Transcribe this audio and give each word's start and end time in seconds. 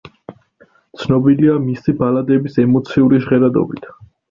ცნობილია 1.01 1.59
მისი 1.67 1.95
ბალადების 2.01 2.59
ემოციური 2.65 3.23
ჟღერადობით. 3.29 3.89